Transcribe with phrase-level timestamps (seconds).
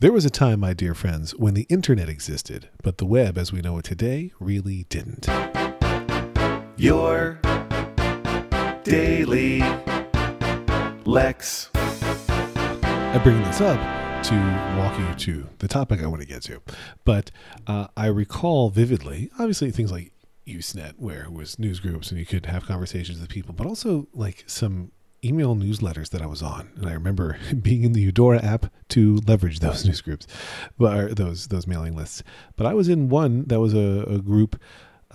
[0.00, 3.52] There was a time, my dear friends, when the internet existed, but the web as
[3.52, 5.26] we know it today really didn't.
[6.76, 7.40] Your
[8.84, 9.58] daily
[11.04, 11.70] Lex.
[11.74, 13.80] I bring this up
[14.26, 16.62] to walk you to the topic I want to get to.
[17.04, 17.32] But
[17.66, 20.12] uh, I recall vividly, obviously, things like
[20.46, 24.06] Usenet, where it was news groups and you could have conversations with people, but also
[24.14, 24.92] like some
[25.24, 29.16] email newsletters that I was on, and I remember being in the Eudora app to
[29.26, 30.26] leverage those news groups,
[30.78, 32.22] or those those mailing lists.
[32.56, 34.60] But I was in one that was a, a group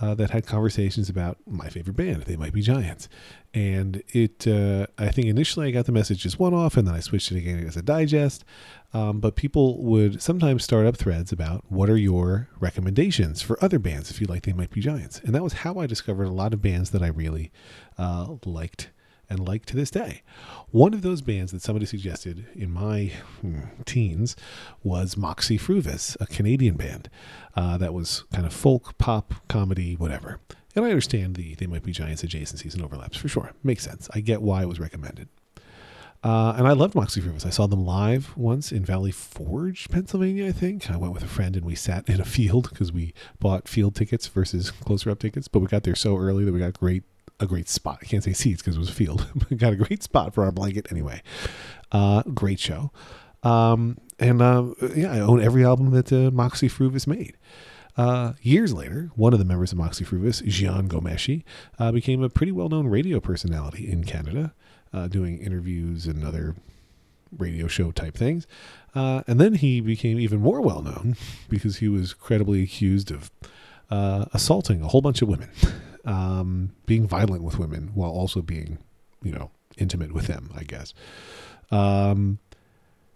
[0.00, 2.22] uh, that had conversations about my favorite band.
[2.22, 3.08] They might be Giants,
[3.52, 4.46] and it.
[4.46, 7.30] Uh, I think initially I got the message as one off, and then I switched
[7.30, 8.44] it again as a digest.
[8.92, 13.80] Um, but people would sometimes start up threads about what are your recommendations for other
[13.80, 16.32] bands if you like They Might Be Giants, and that was how I discovered a
[16.32, 17.50] lot of bands that I really
[17.98, 18.90] uh, liked
[19.34, 20.22] and like to this day.
[20.70, 24.36] One of those bands that somebody suggested in my hmm, teens
[24.82, 27.10] was Moxy Früvous, a Canadian band
[27.54, 30.40] uh, that was kind of folk, pop, comedy, whatever.
[30.74, 33.52] And I understand the They Might Be Giants adjacencies and overlaps for sure.
[33.62, 34.08] Makes sense.
[34.12, 35.28] I get why it was recommended.
[36.24, 37.44] Uh, and I loved Moxy Früvous.
[37.44, 40.90] I saw them live once in Valley Forge, Pennsylvania, I think.
[40.90, 43.94] I went with a friend and we sat in a field because we bought field
[43.94, 47.02] tickets versus closer up tickets, but we got there so early that we got great
[47.40, 47.98] a great spot.
[48.02, 49.26] I can't say seats because it was a field.
[49.50, 51.22] we got a great spot for our blanket anyway.
[51.92, 52.90] Uh, great show.
[53.42, 57.36] Um, and uh, yeah, I own every album that uh, Moxy Früvous made.
[57.96, 61.44] Uh, years later, one of the members of Moxy Früvous, Jian Ghomeshi,
[61.78, 64.52] uh, became a pretty well-known radio personality in Canada,
[64.92, 66.56] uh, doing interviews and other
[67.36, 68.46] radio show type things.
[68.94, 71.16] Uh, and then he became even more well-known
[71.48, 73.30] because he was credibly accused of
[73.90, 75.50] uh, assaulting a whole bunch of women
[76.04, 78.78] um, being violent with women while also being,
[79.22, 80.94] you know, intimate with them, I guess.
[81.70, 82.38] Um,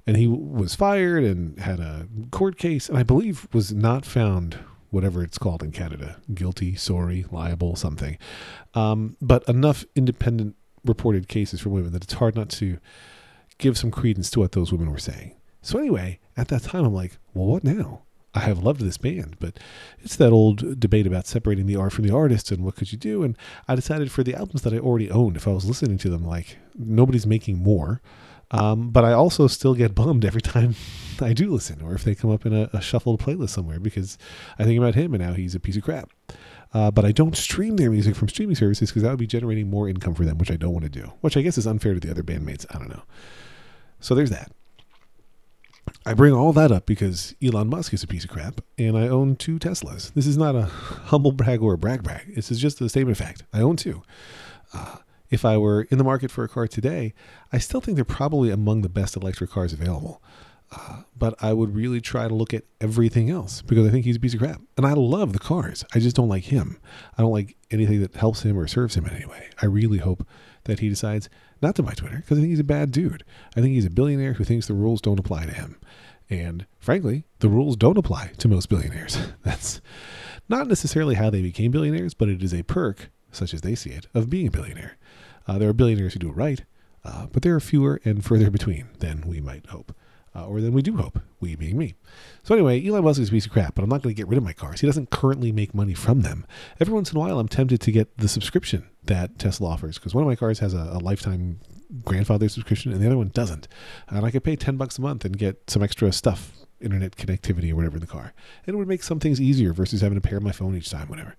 [0.06, 4.58] and he was fired and had a court case, and I believe was not found,
[4.90, 8.16] whatever it's called in Canada, guilty, sorry, liable, something.
[8.74, 12.78] Um, but enough independent reported cases from women that it's hard not to
[13.58, 15.34] give some credence to what those women were saying.
[15.60, 18.02] So anyway, at that time, I'm like, well, what now?
[18.38, 19.58] I have loved this band, but
[20.00, 22.98] it's that old debate about separating the art from the artist and what could you
[22.98, 23.24] do.
[23.24, 26.08] And I decided for the albums that I already owned, if I was listening to
[26.08, 28.00] them, like nobody's making more.
[28.52, 30.76] Um, but I also still get bummed every time
[31.20, 34.18] I do listen, or if they come up in a, a shuffled playlist somewhere, because
[34.56, 36.10] I think about him and now he's a piece of crap.
[36.72, 39.68] Uh, but I don't stream their music from streaming services because that would be generating
[39.68, 41.94] more income for them, which I don't want to do, which I guess is unfair
[41.94, 42.66] to the other bandmates.
[42.70, 43.02] I don't know.
[43.98, 44.52] So there's that.
[46.06, 49.08] I bring all that up because Elon Musk is a piece of crap and I
[49.08, 50.12] own two Teslas.
[50.14, 50.62] This is not a
[51.06, 52.34] humble brag or a brag brag.
[52.34, 53.42] This is just a statement of fact.
[53.52, 54.02] I own two.
[54.72, 54.96] Uh,
[55.30, 57.12] if I were in the market for a car today,
[57.52, 60.22] I still think they're probably among the best electric cars available.
[60.70, 64.16] Uh, but I would really try to look at everything else because I think he's
[64.16, 64.60] a piece of crap.
[64.76, 65.84] And I love the cars.
[65.94, 66.78] I just don't like him.
[67.16, 69.48] I don't like anything that helps him or serves him in any way.
[69.62, 70.26] I really hope
[70.64, 71.30] that he decides
[71.62, 73.24] not to buy Twitter because I think he's a bad dude.
[73.56, 75.80] I think he's a billionaire who thinks the rules don't apply to him.
[76.28, 79.18] And frankly, the rules don't apply to most billionaires.
[79.42, 79.80] That's
[80.50, 83.90] not necessarily how they became billionaires, but it is a perk, such as they see
[83.90, 84.98] it, of being a billionaire.
[85.46, 86.64] Uh, there are billionaires who do it right,
[87.06, 89.94] uh, but there are fewer and further between than we might hope
[90.38, 91.94] uh, or than we do hope, we being me.
[92.44, 94.28] So anyway, Elon Musk is a piece of crap, but I'm not going to get
[94.28, 94.80] rid of my cars.
[94.80, 96.46] He doesn't currently make money from them.
[96.80, 100.14] Every once in a while, I'm tempted to get the subscription that Tesla offers because
[100.14, 101.60] one of my cars has a, a, lifetime
[102.04, 103.66] grandfather subscription and the other one doesn't.
[104.08, 107.72] And I could pay 10 bucks a month and get some extra stuff, internet connectivity
[107.72, 108.32] or whatever in the car.
[108.66, 111.08] And it would make some things easier versus having to pair my phone each time,
[111.08, 111.36] whatever.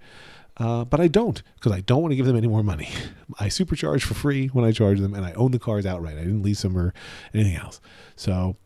[0.57, 2.89] Uh, but I don't because I don't want to give them any more money.
[3.39, 6.17] I supercharge for free when I charge them, and I own the cars outright.
[6.17, 6.93] I didn't lease them or
[7.33, 7.79] anything else.
[8.17, 8.57] So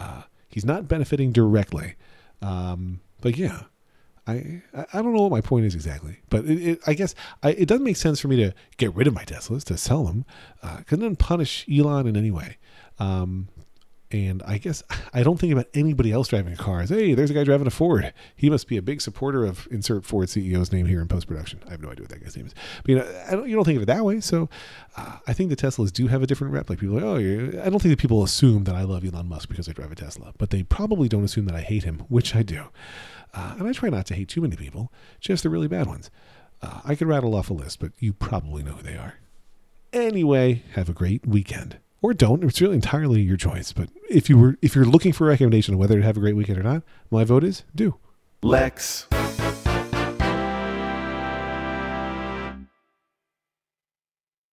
[0.00, 1.94] uh, he's not benefiting directly.
[2.42, 3.64] Um, but yeah,
[4.26, 7.50] I I don't know what my point is exactly, but it, it, I guess I,
[7.50, 10.24] it doesn't make sense for me to get rid of my Teslas to sell them,
[10.60, 12.56] because uh, it doesn't punish Elon in any way.
[12.98, 13.48] Um,
[14.12, 14.82] and I guess
[15.14, 17.66] I don't think about anybody else driving a car as, hey, there's a guy driving
[17.66, 18.12] a Ford.
[18.34, 21.60] He must be a big supporter of insert Ford CEO's name here in post production.
[21.68, 22.54] I have no idea what that guy's name is.
[22.82, 24.20] But you know, don't, you don't think of it that way.
[24.20, 24.48] So
[24.96, 26.68] uh, I think the Teslas do have a different rep.
[26.68, 29.28] Like people are like, oh, I don't think that people assume that I love Elon
[29.28, 32.00] Musk because I drive a Tesla, but they probably don't assume that I hate him,
[32.08, 32.64] which I do.
[33.32, 36.10] Uh, and I try not to hate too many people, just the really bad ones.
[36.60, 39.14] Uh, I could rattle off a list, but you probably know who they are.
[39.92, 42.42] Anyway, have a great weekend or don't.
[42.44, 43.72] It's really entirely your choice.
[43.72, 46.20] But if you were if you're looking for a recommendation on whether to have a
[46.20, 47.96] great weekend or not, my vote is do.
[48.42, 49.06] Lex.